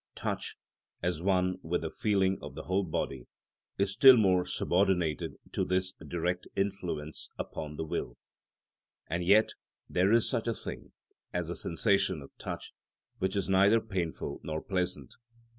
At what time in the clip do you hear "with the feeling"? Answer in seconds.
1.61-2.39